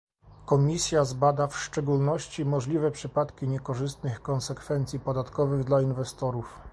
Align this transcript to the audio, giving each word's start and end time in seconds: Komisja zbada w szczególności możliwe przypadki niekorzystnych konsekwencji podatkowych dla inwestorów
Komisja 0.45 1.05
zbada 1.05 1.47
w 1.47 1.57
szczególności 1.57 2.45
możliwe 2.45 2.91
przypadki 2.91 3.47
niekorzystnych 3.47 4.21
konsekwencji 4.21 4.99
podatkowych 4.99 5.63
dla 5.63 5.81
inwestorów 5.81 6.59